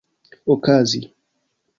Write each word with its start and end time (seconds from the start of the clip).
okazi 0.53 0.99